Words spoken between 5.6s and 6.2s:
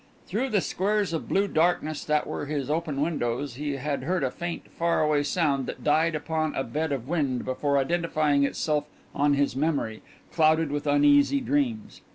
that died